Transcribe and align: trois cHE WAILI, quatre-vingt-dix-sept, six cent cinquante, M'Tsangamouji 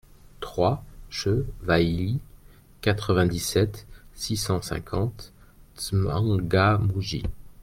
trois 0.39 0.83
cHE 1.11 1.29
WAILI, 1.67 2.19
quatre-vingt-dix-sept, 2.81 3.85
six 4.15 4.35
cent 4.35 4.59
cinquante, 4.59 5.31
M'Tsangamouji 5.75 7.21